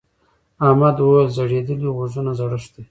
احمد 0.67 0.95
وويل: 0.99 1.29
ځړېدلي 1.37 1.87
غوږونه 1.95 2.31
زړښت 2.39 2.71
دی. 2.73 2.79